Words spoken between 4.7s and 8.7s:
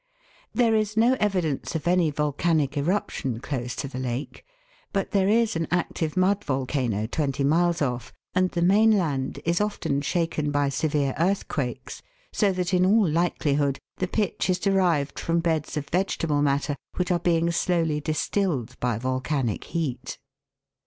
but there is an active mud volcano twenty miles off, and the